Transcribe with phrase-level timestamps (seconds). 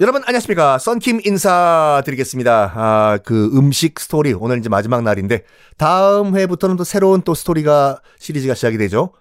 [0.00, 2.72] 여러분 안녕하십니까 썬킴 인사드리겠습니다.
[2.74, 5.44] 아, 그 음식 스토리 오늘 이제 마지막 날인데
[5.76, 9.12] 다음 회부터는 또 새로운 또 스토리가 시리즈가 시작이 되죠.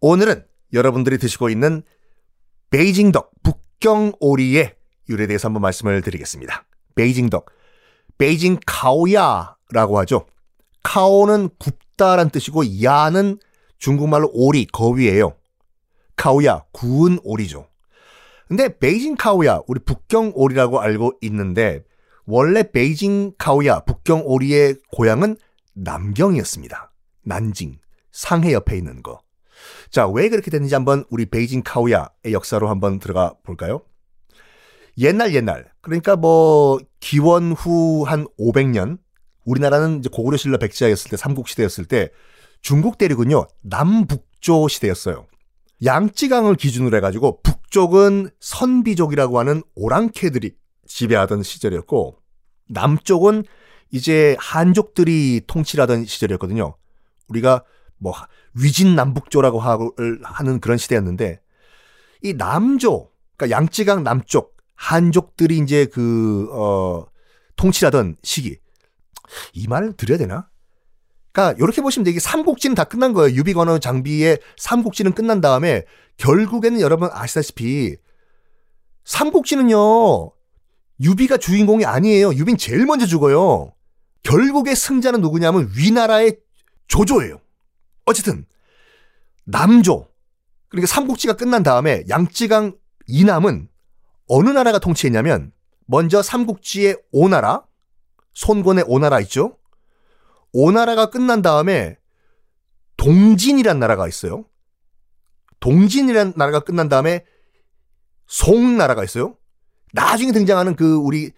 [0.00, 1.82] 오늘은 여러분들이 드시고 있는
[2.70, 4.74] 베이징덕 북경 오리의
[5.10, 6.64] 유래에 대해서 한번 말씀을 드리겠습니다.
[6.94, 7.50] 베이징덕
[8.16, 10.24] 베이징 烤鸭라고 하죠.
[10.82, 13.38] 烤는 굽다란 뜻이고 鸭는
[13.78, 15.34] 중국말로 오리 거위예요.
[16.16, 17.68] 카오야 구운 오리죠.
[18.48, 21.82] 근데 베이징 카오야 우리 북경 오리라고 알고 있는데
[22.26, 25.36] 원래 베이징 카오야 북경 오리의 고향은
[25.74, 26.92] 남경이었습니다.
[27.22, 27.78] 난징
[28.12, 29.20] 상해 옆에 있는 거.
[29.90, 33.82] 자, 왜 그렇게 됐는지 한번 우리 베이징 카오야의 역사로 한번 들어가 볼까요?
[34.98, 38.98] 옛날 옛날 그러니까 뭐 기원 후 한 500년
[39.44, 42.10] 우리나라는 이제 고구려 신라 백제였을 때 삼국 시대였을 때
[42.62, 45.26] 중국 대륙은요 남북조 시대였어요.
[45.84, 50.54] 양쯔강을 기준으로 해가지고 북쪽은 선비족이라고 하는 오랑캐들이
[50.86, 52.18] 지배하던 시절이었고
[52.68, 53.44] 남쪽은
[53.90, 56.76] 이제 한족들이 통치하던 시절이었거든요.
[57.28, 57.64] 우리가
[57.98, 58.14] 뭐
[58.54, 61.40] 위진남북조라고 하는 그런 시대였는데
[62.22, 67.06] 이 남조, 그러니까 양쯔강 남쪽 한족들이 이제 그 어,
[67.56, 68.58] 통치하던 시기
[69.52, 70.48] 이 말을 드려야 되나?
[71.36, 72.10] 그러니까 이렇게 보시면 돼.
[72.10, 73.36] 이게 삼국지는 다 끝난 거예요.
[73.36, 75.84] 유비 관우 장비의 삼국지는 끝난 다음에
[76.16, 77.96] 결국에는 여러분 아시다시피
[79.04, 80.30] 삼국지는요.
[81.02, 82.32] 유비가 주인공이 아니에요.
[82.32, 83.74] 유비는 제일 먼저 죽어요.
[84.22, 86.38] 결국에 승자는 누구냐면 위나라의
[86.88, 87.38] 조조예요.
[88.06, 88.46] 어쨌든
[89.44, 90.08] 남조
[90.68, 92.76] 그러니까 삼국지가 끝난 다음에 양쯔강
[93.08, 93.68] 이남은
[94.26, 95.52] 어느 나라가 통치했냐면
[95.84, 97.62] 먼저 삼국지의 오나라
[98.32, 99.58] 손권의 오나라 있죠.
[100.52, 101.98] 오나라가 끝난 다음에
[102.96, 104.44] 동진이란 나라가 있어요.
[105.60, 107.24] 동진이란 나라가 끝난 다음에
[108.26, 109.36] 송나라가 있어요.
[109.92, 111.32] 나중에 등장하는 그 우리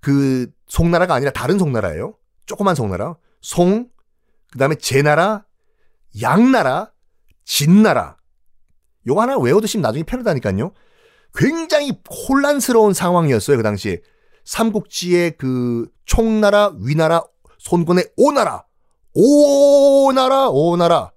[0.00, 2.16] 그 송나라가 아니라 다른 송나라예요.
[2.46, 3.16] 조그만 송나라.
[3.40, 3.88] 송,
[4.50, 5.44] 그 다음에 제나라,
[6.20, 6.92] 양나라,
[7.44, 8.16] 진나라.
[9.06, 10.72] 요거 하나 외워두시면 나중에 편하다니까요.
[11.34, 11.98] 굉장히
[12.28, 14.00] 혼란스러운 상황이었어요, 그 당시에.
[14.44, 17.22] 삼국지의 그 총나라, 위나라,
[17.62, 18.64] 손군의 오나라,
[19.14, 21.12] 오나라, 오나라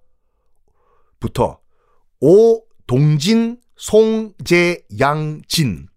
[1.19, 1.59] 부터
[2.22, 5.88] 오, 동진, 송, 제, 양, 진.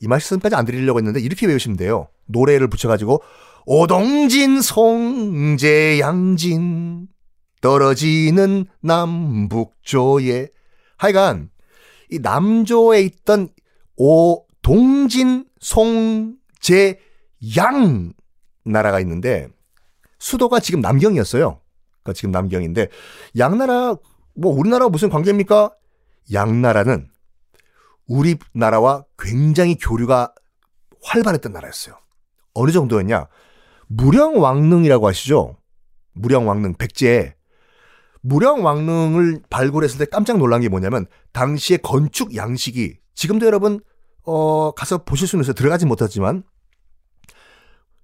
[0.00, 2.08] 이 말씀까지 안 드리려고 했는데 이렇게 외우시면 돼요.
[2.26, 3.22] 노래를 붙여가지고
[3.66, 7.06] 오동진, 송, 제, 양, 진
[7.60, 10.48] 떨어지는 남북조에
[10.96, 11.50] 하여간
[12.10, 13.50] 이 남조에 있던
[13.96, 16.98] 오, 동진, 송, 제,
[17.56, 18.14] 양
[18.64, 19.48] 나라가 있는데
[20.18, 21.60] 수도가 지금 남경이었어요.
[22.02, 22.88] 그러니까 지금 남경인데
[23.38, 23.96] 양나라
[24.34, 25.72] 뭐 우리나라와 무슨 관계입니까?
[26.32, 27.08] 양나라는
[28.06, 30.34] 우리 나라와 굉장히 교류가
[31.02, 31.96] 활발했던 나라였어요.
[32.54, 33.26] 어느 정도였냐?
[33.88, 35.56] 무령왕릉이라고 아시죠?
[36.12, 37.34] 무령왕릉 백제
[38.22, 43.80] 무령왕릉을 발굴했을 때 깜짝 놀란 게 뭐냐면 당시의 건축 양식이 지금도 여러분
[44.24, 45.54] 어 가서 보실 수는 있어요.
[45.54, 46.42] 들어가지 못하지만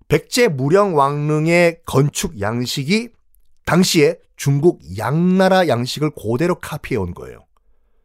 [0.08, 3.10] 백제 무령 왕릉의 건축 양식이
[3.64, 7.44] 당시에 중국 양나라 양식을 그대로 카피해 온 거예요.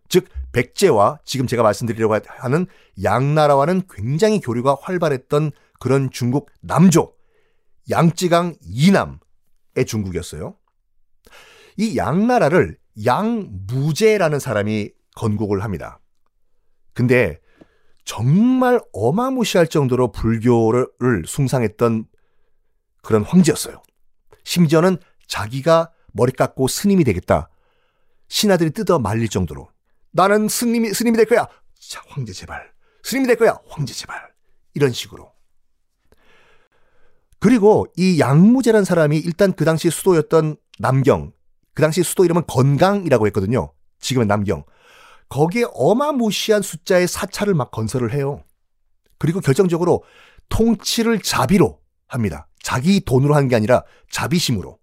[0.10, 2.66] 즉 백제와 지금 제가 말씀드리려고 하는
[3.02, 7.14] 양나라와는 굉장히 교류가 활발했던 그런 중국 남조
[7.90, 10.56] 양쯔강 이남의 중국이었어요.
[11.78, 16.00] 이 양나라를 양무제라는 사람이 건국을 합니다.
[16.94, 17.40] 근데
[18.04, 22.06] 정말 어마무시할 정도로 불교를 숭상했던
[23.02, 23.82] 그런 황제였어요.
[24.44, 24.98] 심지어는
[25.28, 27.50] 자기가 머리 깎고 스님이 되겠다.
[28.28, 29.70] 신하들이 뜯어 말릴 정도로
[30.12, 31.48] 나는 스님이 스님이 될 거야.
[31.80, 32.72] 자, 황제 제발.
[33.04, 33.60] 스님이 될 거야.
[33.68, 34.32] 황제 제발.
[34.74, 35.32] 이런 식으로.
[37.40, 41.34] 그리고 이 양무제란 사람이 일단 그 당시 수도였던 남경,
[41.74, 43.74] 그 당시 수도 이름은 건강이라고 했거든요.
[44.00, 44.64] 지금은 남경.
[45.32, 48.44] 거기에 어마무시한 숫자의 사찰을 막 건설을 해요.
[49.18, 50.04] 그리고 결정적으로
[50.50, 52.50] 통치를 자비로 합니다.
[52.62, 54.78] 자기 돈으로 하는 게 아니라 자비심으로.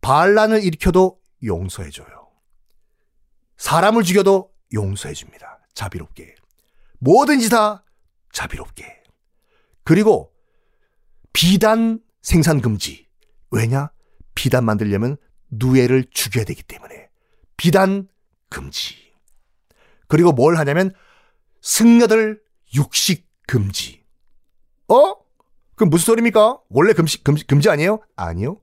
[0.00, 2.30] 반란을 일으켜도 용서해줘요.
[3.58, 5.66] 사람을 죽여도 용서해줍니다.
[5.74, 6.34] 자비롭게.
[7.00, 7.84] 뭐든지 다
[8.32, 9.02] 자비롭게.
[9.84, 10.32] 그리고
[11.34, 13.06] 비단 생산 금지.
[13.50, 13.90] 왜냐?
[14.34, 15.18] 비단 만들려면
[15.50, 17.10] 누에를 죽여야 되기 때문에.
[17.58, 18.08] 비단
[18.48, 19.09] 금지.
[20.10, 20.92] 그리고 뭘 하냐면
[21.62, 22.40] 승려들
[22.74, 24.04] 육식 금지.
[24.88, 25.14] 어?
[25.76, 26.58] 그럼 무슨 소리입니까?
[26.68, 28.00] 원래 금식 금지, 금지 아니에요?
[28.16, 28.58] 아니요.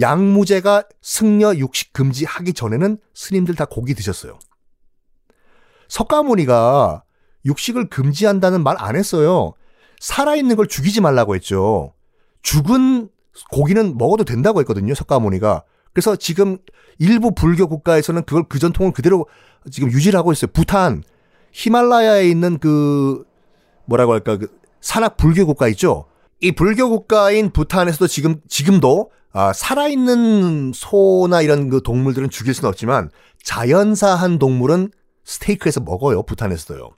[0.00, 4.38] 양무제가 승려 육식 금지 하기 전에는 스님들 다 고기 드셨어요.
[5.88, 7.04] 석가모니가
[7.44, 9.52] 육식을 금지한다는 말 안 했어요.
[10.00, 11.94] 살아있는 걸 죽이지 말라고 했죠.
[12.42, 13.08] 죽은
[13.50, 14.94] 고기는 먹어도 된다고 했거든요.
[14.94, 15.64] 석가모니가.
[15.92, 16.58] 그래서 지금
[16.98, 19.26] 일부 불교 국가에서는 그걸 그 전통을 그대로
[19.70, 20.50] 지금 유지를 하고 있어요.
[20.52, 21.02] 부탄,
[21.52, 23.24] 히말라야에 있는 그
[23.84, 24.48] 뭐라고 할까 그
[24.80, 26.06] 산악 불교 국가 있죠.
[26.40, 33.10] 이 불교 국가인 부탄에서도 지금 지금도 아, 살아있는 소나 이런 그 동물들은 죽일 수는 없지만
[33.42, 34.90] 자연사한 동물은
[35.24, 36.22] 스테이크에서 먹어요.
[36.24, 36.90] 부탄에서도요.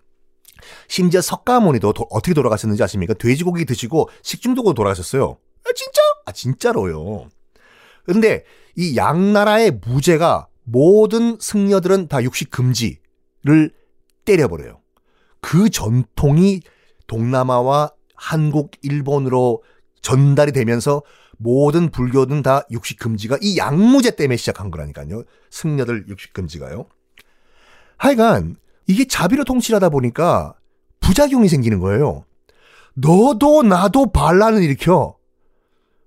[0.88, 3.14] 심지어 석가모니도 도, 어떻게 돌아가셨는지 아십니까?
[3.14, 5.36] 돼지고기 드시고 식중독으로 돌아가셨어요.
[5.64, 6.00] 아, 진짜?
[6.26, 7.28] 아, 진짜로요.
[8.04, 8.44] 근데
[8.76, 13.72] 이 양나라의 무죄가 모든 승려들은 다 육식 금지를
[14.24, 14.80] 때려버려요.
[15.40, 16.60] 그 전통이
[17.06, 19.62] 동남아와 한국, 일본으로
[20.00, 21.02] 전달이 되면서
[21.36, 25.24] 모든 불교는 다 육식 금지가 이 양무제 때문에 시작한 거라니까요.
[25.50, 26.86] 승려들 육식 금지가요.
[27.96, 28.56] 하여간
[28.86, 30.54] 이게 자비로 통치하다 보니까
[31.00, 32.24] 부작용이 생기는 거예요.
[32.94, 35.16] 너도 나도 반란을 일으켜.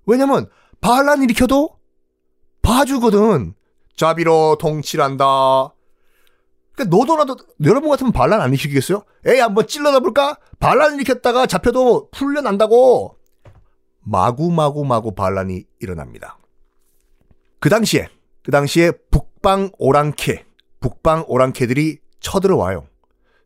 [0.06, 0.48] 왜냐면
[0.80, 1.76] 반란 일으켜도
[2.62, 3.54] 봐주거든.
[3.98, 5.74] 자비로 통치한다.
[6.72, 9.02] 그러니까 너도 나도 여러분 같으면 반란 안 일으키겠어요?
[9.26, 10.38] 에이 한번 찔러다 볼까?
[10.58, 13.16] 반란 일으켰다가 잡혀도 풀려난다고.
[14.00, 16.38] 마구마구 마구 반란이 일어납니다.
[17.60, 18.08] 그 당시에
[18.42, 20.46] 그 당시에 북방 오랑캐
[20.80, 22.86] 북방 오랑캐들이 쳐들어와요.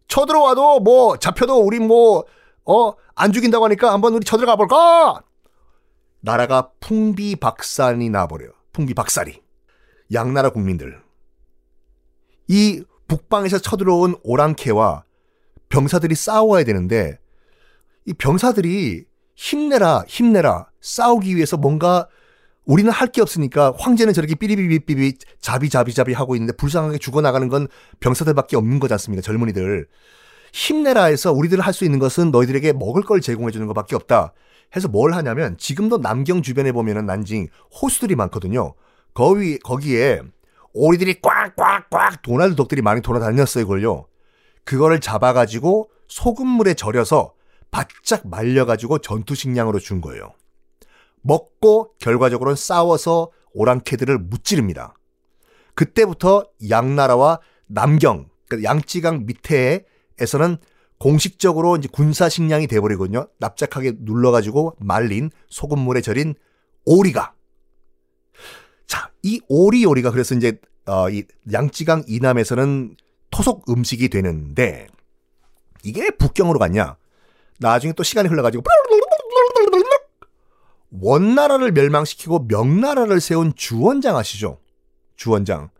[0.06, 2.24] 쳐들어와도 뭐 잡혀도 우리 뭐
[2.64, 5.22] 어 안 죽인다고 하니까 한번 우리 쳐들어가 볼까?
[6.20, 8.50] 나라가 풍비박산이 나버려요.
[8.72, 9.41] 풍비박살이.
[10.12, 11.00] 양나라 국민들.
[12.48, 15.04] 이 북방에서 쳐들어온 오랑캐와
[15.68, 17.18] 병사들이 싸워야 되는데
[18.04, 19.04] 이 병사들이
[19.34, 22.08] 힘내라 힘내라 싸우기 위해서 뭔가
[22.64, 27.68] 우리는 할 게 없으니까 황제는 저렇게 삐리비비비비 자비자비자비 하고 있는데 불쌍하게 죽어나가는 건
[28.00, 29.86] 병사들밖에 없는 거지 않습니까 젊은이들
[30.52, 34.32] 힘내라 해서 우리들 할 수 있는 것은 너희들에게 먹을 걸 제공해 주는 것밖에 없다
[34.76, 37.48] 해서 뭘 하냐면 지금도 남경 주변에 보면은 난징
[37.80, 38.74] 호수들이 많거든요
[39.14, 40.22] 거기 거기에
[40.72, 44.06] 오리들이 꽉꽉꽉 도날드 덕들이 많이 돌아다녔어요 이걸요
[44.64, 47.34] 그거를 잡아가지고 소금물에 절여서
[47.70, 50.34] 바짝 말려가지고 전투식량으로 준 거예요.
[51.22, 54.94] 먹고 결과적으로는 싸워서 오랑캐들을 무찌릅니다.
[55.74, 60.58] 그때부터 양나라와 남경, 그러니까 양찌강 밑에에서는
[60.98, 63.26] 공식적으로 이제 군사 식량이 돼버리거든요.
[63.38, 66.34] 납작하게 눌러가지고 말린 소금물에 절인
[66.84, 67.34] 오리가.
[68.86, 72.96] 자, 이 오리 요리가 그래서 이제 어, 이 양찌강 이남에서는
[73.30, 74.86] 토속 음식이 되는데
[75.82, 76.96] 이게 북경으로 갔냐?
[77.58, 78.64] 나중에 또 시간이 흘러가지고
[80.90, 84.58] 원나라를 멸망시키고 명나라를 세운 주원장 아시죠?
[85.16, 85.70] 주원장.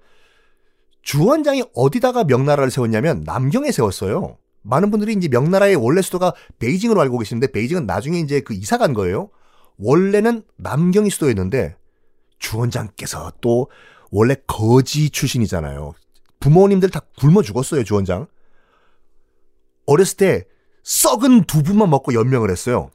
[1.03, 4.39] 주원장이 어디다가 명나라를 세웠냐면 남경에 세웠어요.
[4.63, 8.95] 많은 분들이 이제 명나라의 원래 수도가 베이징으로 알고 계시는데 베이징은 나중에 이제 그 이사 간
[8.95, 9.29] 거예요.
[9.79, 11.77] 원래는 남경이 수도였는데
[12.43, 13.71] 주원장께서 또
[14.11, 15.93] 원래 거지 출신이잖아요.
[16.41, 18.27] 부모님들 다 굶어 죽었어요, 주원장.
[19.87, 20.45] 어렸을 때
[20.83, 22.91] 썩은 두부만 먹고 연명을 했어요.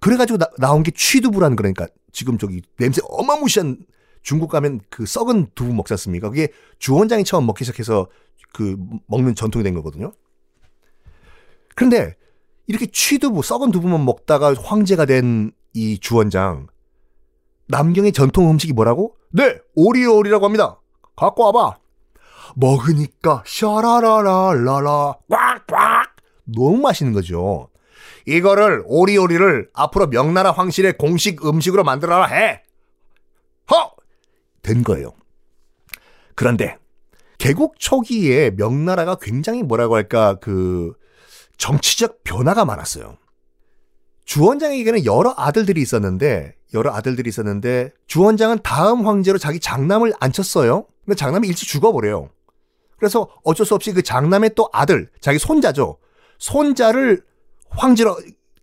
[0.00, 3.78] 그래가지고 나, 온게 취두부라는 그러니까 지금 저기 냄새 어마무시한
[4.22, 6.28] 중국 가면 그 썩은 두부 먹지 않습니까?
[6.28, 6.48] 그게
[6.78, 8.08] 주원장이 처음 먹기 시작해서
[8.52, 8.76] 그
[9.06, 10.12] 먹는 전통이 된 거거든요.
[11.74, 12.16] 그런데
[12.66, 16.66] 이렇게 취두부, 썩은 두부만 먹다가 황제가 된 이 주원장.
[17.72, 19.16] 남경의 전통 음식이 뭐라고?
[19.30, 20.78] 네, 오리오리라고 합니다.
[21.16, 21.78] 갖고 와봐.
[22.54, 27.70] 먹으니까 샤라라라라라 꽉꽉 너무 맛있는 거죠.
[28.26, 32.62] 이거를 오리오리를 앞으로 명나라 황실의 공식 음식으로 만들어라 해.
[33.70, 33.94] 허!
[34.60, 35.14] 된 거예요.
[36.34, 36.76] 그런데
[37.38, 40.92] 개국 초기에 명나라가 굉장히 뭐라고 할까 그
[41.56, 43.16] 정치적 변화가 많았어요.
[44.26, 50.86] 주원장에게는 여러 아들들이 있었는데 여러 아들들이 있었는데 주원장은 다음 황제로 자기 장남을 앉혔어요.
[51.04, 52.30] 근데 장남이 일찍 죽어버려요.
[52.98, 55.98] 그래서 어쩔 수 없이 그 장남의 또 아들, 자기 손자죠.
[56.38, 57.22] 손자를
[57.70, 58.16] 황제로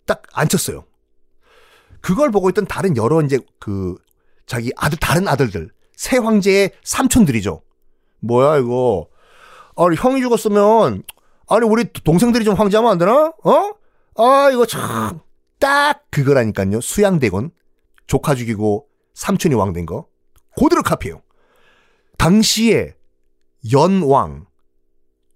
[0.05, 0.85] 딱 앉혔어요.
[2.01, 3.95] 그걸 보고 있던 다른 여러 이제 그
[4.45, 7.61] 자기 아들 다른 아들들 새 황제의 삼촌들이죠.
[8.21, 9.07] 뭐야 이거?
[9.75, 11.03] 아니 형이 죽었으면
[11.49, 13.33] 아니 우리 동생들이 좀 황제하면 안 되나?
[13.43, 13.71] 어?
[14.15, 15.19] 아 이거 참
[15.59, 16.81] 딱 그거라니까요.
[16.81, 17.51] 수양대군
[18.09, 20.07] 조카 죽이고 삼촌이 왕 된 거.
[20.57, 21.21] 고대로 카피해요.
[22.17, 22.95] 당시에
[23.71, 24.47] 연왕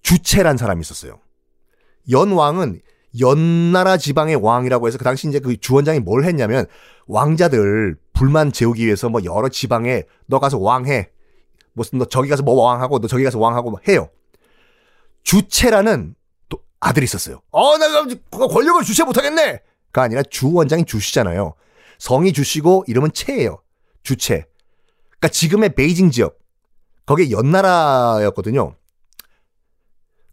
[0.01, 1.20] 주체란 사람이 있었어요.
[2.10, 2.82] 연왕은
[3.20, 6.65] 연나라 지방의 왕이라고 해서 그 당시 이제 그 주원장이 뭘 했냐면
[7.06, 11.10] 왕자들 불만 재우기 위해서 뭐 여러 지방에 너 가서 왕해.
[11.74, 14.10] 무슨 너 저기 가서 뭐 왕하고 너 저기 가서 왕하고 뭐 해요.
[15.22, 16.15] 주체라는
[16.80, 17.42] 아들이 있었어요.
[17.51, 17.77] 어,
[18.32, 19.62] 그거 권력을 주체 못하겠네!
[19.94, 21.53] 가 아니라 주 원장이 주시잖아요.
[22.04, 23.64] 성이 주시고 이름은 채예요.
[24.04, 24.46] 주체.
[25.12, 26.38] 그러니까 지금의 베이징 지역.
[27.06, 28.76] 거기에 연나라였거든요.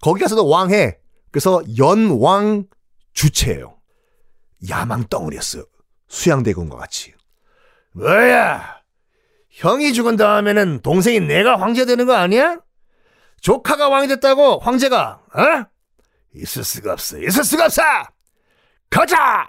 [0.01, 0.99] 거기 가서도 왕해.
[1.31, 2.65] 그래서 연왕
[3.13, 3.79] 주체예요.
[4.69, 5.63] 야망 덩어리였어요.
[6.09, 7.15] 수양대군과 같이.
[7.93, 8.81] 뭐야?
[9.51, 12.59] 형이 죽은 다음에는 동생이 내가 황제 되는 거 아니야?
[13.43, 15.67] 조카가 왕이 됐다고 황제가 어?
[16.35, 17.17] 있을 수가 없어.
[17.19, 17.83] 있을 수가 없어.
[18.91, 19.49] 가자.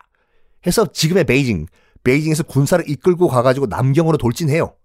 [0.68, 1.66] 해서 지금의 베이징,
[2.04, 4.76] 베이징에서 군사를 이끌고 가가지고 남경으로 돌진해요.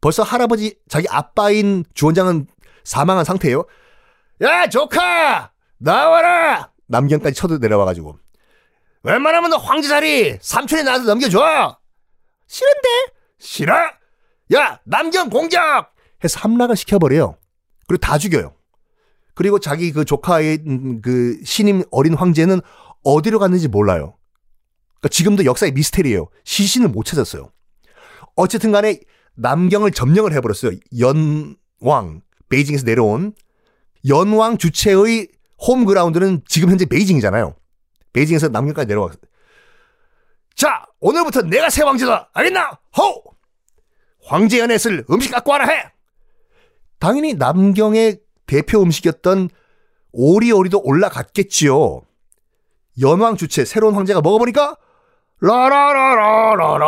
[0.00, 2.46] 벌써 할아버지 자기 아빠인 주원장은
[2.84, 3.64] 사망한 상태예요.
[4.42, 6.70] 야 조카 나와라.
[6.88, 8.16] 남경까지 쳐도 내려와가지고
[9.04, 11.78] 웬만하면 너 황제 자리 삼촌이 나한테 넘겨줘.
[12.46, 12.88] 싫은데?
[13.38, 13.74] 싫어?
[14.54, 15.92] 야 남경 공격!
[16.22, 17.36] 해서 함락을 시켜버려요.
[17.88, 18.54] 그리고 다 죽여요.
[19.34, 22.60] 그리고 자기 그 조카의 음, 그 신임 어린 황제는
[23.02, 24.16] 어디로 갔는지 몰라요.
[25.02, 26.28] 그러니까 지금도 역사의 미스테리예요.
[26.44, 27.50] 시신을 못 찾았어요.
[28.36, 29.00] 어쨌든 간에
[29.34, 30.78] 남경을 점령을 해버렸어요.
[30.98, 33.34] 연왕, 베이징에서 내려온
[34.08, 35.28] 연왕 주체의
[35.66, 37.54] 홈그라운드는 지금 현재 베이징이잖아요.
[38.12, 39.20] 베이징에서 남경까지 내려왔어요.
[40.54, 42.30] 자, 오늘부터 내가 새 황제다.
[42.32, 42.78] 알겠나?
[42.98, 43.24] 호!
[44.24, 45.90] 황제 연애을 음식 갖고 와라 해!
[47.00, 49.48] 당연히 남경의 대표 음식이었던
[50.12, 52.02] 오리오리도 올라갔겠지요.
[53.00, 54.76] 연왕 주체 새로운 황제가 먹어보니까
[55.42, 56.86] 라라라라라라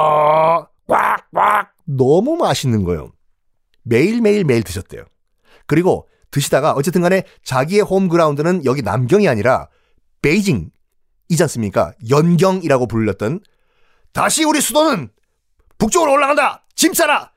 [0.87, 3.13] 꽉꽉 너무 맛있는 거예요.
[3.83, 5.05] 매일매일 매일 드셨대요.
[5.67, 9.69] 그리고 드시다가 어쨌든 간에 자기의 홈그라운드는 여기 남경이 아니라
[10.23, 10.71] 베이징이지
[11.41, 11.93] 않습니까?
[12.09, 13.41] 연경이라고 불렸던
[14.13, 15.11] 다시 우리 수도는
[15.77, 16.65] 북쪽으로 올라간다.
[16.77, 17.33] 짐 싸라.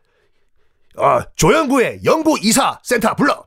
[0.97, 3.43] 어, 조연구의 연구 이사 센터 불러.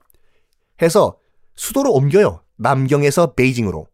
[0.83, 1.17] 해서
[1.55, 2.43] 수도로 옮겨요.
[2.57, 3.87] 남경에서 베이징으로.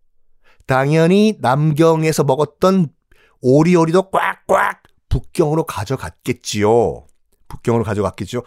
[0.67, 2.96] 당연히 남경에서 먹었던
[3.41, 7.07] 오리오리도 꽉꽉 북경으로 가져갔겠지요.
[7.49, 8.43] 북경으로 가져갔겠죠.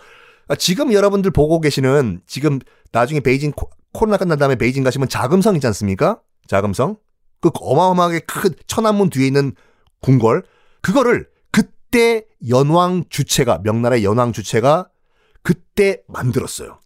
[0.48, 2.60] 아, 지금 여러분들 보고 계시는 지금
[2.91, 3.53] 나중에 베이징
[3.93, 6.22] 코로나 끝난 다음에 베이징 가시면 자금성 있지 않습니까?
[6.48, 6.98] 자금성.
[7.41, 9.53] 그 어마어마하게 큰 천안문 뒤에 있는
[10.01, 10.43] 궁궐.
[10.81, 14.89] 그거를 그때 연왕 주체가 명나라의 연왕 주체가
[15.41, 16.79] 그때 만들었어요.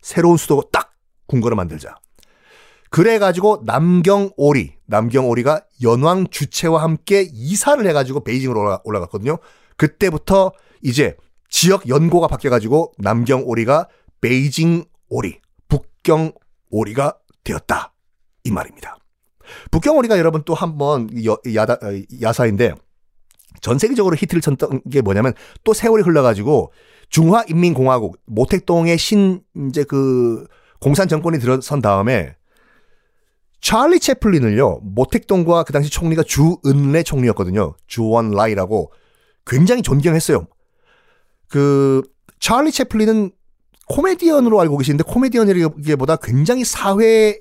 [0.00, 0.94] 새로운 수도 딱
[1.26, 1.96] 궁궐을 만들자.
[2.90, 9.38] 그래가지고 남경오리, 남경오리가 연왕 주체와 함께 이사를 해가지고 베이징으로 올라가, 갔거든요
[9.76, 10.52] 그때부터
[10.82, 11.16] 이제
[11.48, 13.88] 지역 연고가 바뀌어가지고 남경오리가
[14.20, 16.32] 베이징 오리, 북경
[16.70, 17.94] 오리가 되었다.
[18.44, 18.98] 이 말입니다.
[19.70, 21.08] 북경 오리가 여러분 또 한번
[21.54, 22.74] 야다, 어, 야사인데
[23.60, 25.32] 전 세계적으로 히트를 쳤던 게 뭐냐면
[25.64, 26.72] 또 세월이 흘러가지고
[27.08, 30.46] 중화인민공화국 모택동의 신 이제 그
[30.80, 32.36] 공산 정권이 들어선 다음에
[33.60, 38.92] 찰리 채플린을요 모택동과 그 당시 총리가 주은래 총리였거든요 주원 라이라고
[39.46, 40.46] 굉장히 존경했어요.
[41.48, 42.02] 그
[42.38, 43.32] 찰리 채플린은
[43.88, 47.40] 코미디언으로 알고 계시는데 코미디언이라기보다 굉장히 사회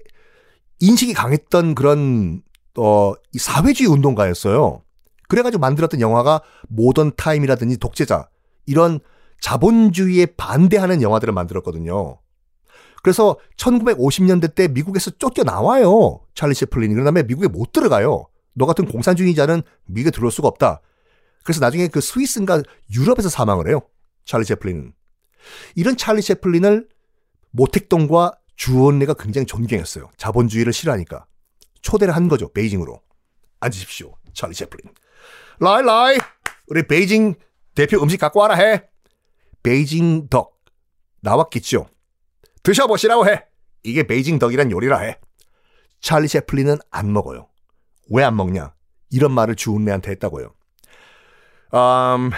[0.80, 2.42] 인식이 강했던 그런
[2.78, 4.82] 어 사회주의 운동가였어요.
[5.28, 8.30] 그래가지고 만들었던 영화가 모던 타임이라든지 독재자
[8.66, 9.00] 이런
[9.42, 12.20] 자본주의에 반대하는 영화들을 만들었거든요.
[13.04, 16.22] 그래서 1950년대 때 미국에서 쫓겨 나와요.
[16.34, 16.94] 찰리 채플린이.
[16.96, 18.28] 그 다음에 미국에 못 들어가요.
[18.54, 20.82] 너 같은 공산주의자는 미국에 들어올 수가 없다.
[21.44, 22.62] 그래서 나중에 그 스위스인가
[22.94, 23.82] 유럽에서 사망을 해요.
[24.26, 24.94] 찰리 채플린은.
[25.76, 26.88] 이런 찰리 채플린을
[27.52, 30.10] 모택동과 주은래가 굉장히 존경했어요.
[30.18, 31.26] 자본주의를 싫어하니까.
[31.82, 32.52] 초대를 한 거죠.
[32.52, 33.00] 베이징으로.
[33.60, 34.14] 앉으십시오.
[34.34, 34.92] 찰리 채플린.
[35.60, 36.18] 来 来.
[36.68, 37.36] 우리 베이징
[37.76, 38.84] 대표 음식 갖고 와라 해.
[39.64, 40.60] 베이징 덕
[41.22, 41.88] 나왔겠죠.
[42.64, 43.44] 드셔보시라고 해.
[43.84, 45.18] 이게 베이징 덕이란 요리라 해.
[46.02, 47.48] 찰리 채플린은 안 먹어요.
[48.10, 48.74] 왜 안 먹냐?
[49.10, 50.54] 이런 말을 주은래한테 했다고요.
[51.74, 52.32] Um,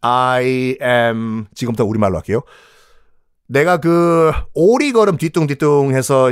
[0.00, 2.42] I am 지금부터 우리말로 할게요.
[3.46, 6.30] 내가 그 오리 걸음 뒤뚱뒤뚱 해서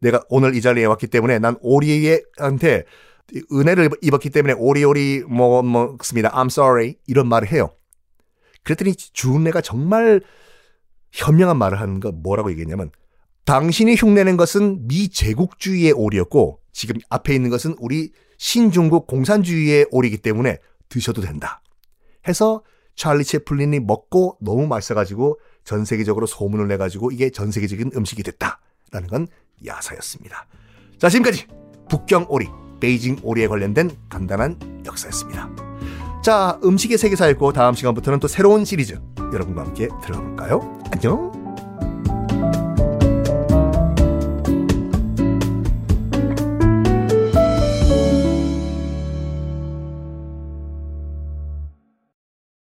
[0.00, 2.84] 내가 오늘 이 자리에 왔기 때문에 난 오리한테
[3.52, 6.30] 은혜를 입었기 때문에 오리오리 뭐 먹습니다.
[6.30, 7.70] I'm sorry 이런 말을 해요.
[8.64, 10.22] 그랬더니 주은래가 정말
[11.12, 12.90] 현명한 말을 하는 거 뭐라고 얘기했냐면
[13.44, 20.58] 당신이 흉내낸 것은 미 제국주의의 오리였고 지금 앞에 있는 것은 우리 신중국 공산주의의 오리이기 때문에
[20.88, 21.62] 드셔도 된다.
[22.26, 22.62] 해서
[22.94, 29.28] 찰리 채플린이 먹고 너무 맛있어가지고 전 세계적으로 소문을 내가지고 이게 전 세계적인 음식이 됐다라는 건
[29.64, 30.46] 야사였습니다.
[30.98, 31.46] 자 지금까지
[31.88, 32.48] 북경 오리,
[32.80, 35.71] 베이징 오리에 관련된 간단한 역사였습니다.
[36.22, 38.96] 자, 음식의 세계사 읽고 다음 시간부터는 또 새로운 시리즈
[39.32, 40.78] 여러분과 함께 들어볼까요?
[40.92, 41.41] 안녕!